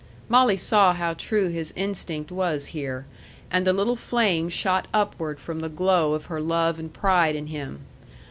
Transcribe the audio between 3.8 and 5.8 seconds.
flame shot upward from the